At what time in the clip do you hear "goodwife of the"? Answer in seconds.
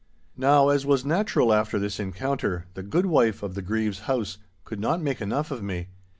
2.81-3.61